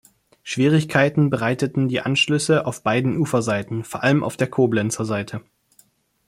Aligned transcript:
Schwierigkeiten 0.41 1.29
bereiteten 1.29 1.87
die 1.87 2.01
Anschlüsse 2.01 2.65
auf 2.65 2.81
beiden 2.81 3.19
Uferseiten, 3.19 3.83
vor 3.83 4.01
allem 4.01 4.23
auf 4.23 4.35
der 4.35 4.49
Koblenzer 4.49 5.05
Seite. 5.05 5.41